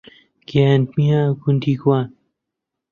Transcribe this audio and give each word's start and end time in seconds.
گەیاندمیە 0.49 1.19
گوندی 1.41 1.75
گوان 1.81 2.07